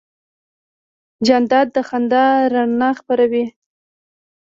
جانداد 1.25 1.67
د 1.75 1.77
خندا 1.87 2.25
رڼا 2.53 2.89
خپروي. 2.99 3.45